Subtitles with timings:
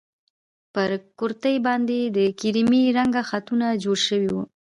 [0.73, 4.43] پر کورتۍ باندې يې کيريمي رنګه خطونه جوړ شوي وو.